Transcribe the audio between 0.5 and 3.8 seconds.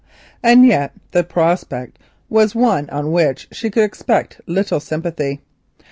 yet the prospect was one on which she